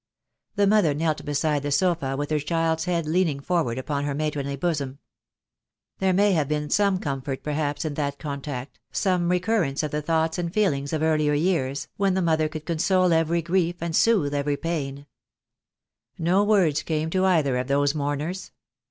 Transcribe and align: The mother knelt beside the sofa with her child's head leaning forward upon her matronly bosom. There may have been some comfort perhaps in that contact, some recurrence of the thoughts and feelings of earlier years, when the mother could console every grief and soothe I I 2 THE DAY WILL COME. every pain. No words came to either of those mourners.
The 0.55 0.65
mother 0.65 0.95
knelt 0.95 1.23
beside 1.25 1.61
the 1.61 1.69
sofa 1.69 2.17
with 2.17 2.31
her 2.31 2.39
child's 2.39 2.85
head 2.85 3.05
leaning 3.05 3.39
forward 3.39 3.77
upon 3.77 4.03
her 4.05 4.15
matronly 4.15 4.55
bosom. 4.55 4.97
There 5.99 6.11
may 6.11 6.31
have 6.31 6.47
been 6.47 6.71
some 6.71 6.97
comfort 6.97 7.43
perhaps 7.43 7.85
in 7.85 7.93
that 7.93 8.17
contact, 8.17 8.79
some 8.91 9.29
recurrence 9.29 9.83
of 9.83 9.91
the 9.91 10.01
thoughts 10.01 10.39
and 10.39 10.51
feelings 10.51 10.91
of 10.91 11.03
earlier 11.03 11.35
years, 11.35 11.87
when 11.97 12.15
the 12.15 12.21
mother 12.23 12.49
could 12.49 12.65
console 12.65 13.13
every 13.13 13.43
grief 13.43 13.75
and 13.79 13.95
soothe 13.95 14.33
I 14.33 14.39
I 14.39 14.39
2 14.39 14.39
THE 14.39 14.39
DAY 14.39 14.39
WILL 14.39 14.39
COME. 14.39 14.39
every 14.39 14.57
pain. 14.95 15.05
No 16.17 16.43
words 16.45 16.81
came 16.81 17.11
to 17.11 17.25
either 17.25 17.55
of 17.57 17.67
those 17.67 17.93
mourners. 17.93 18.49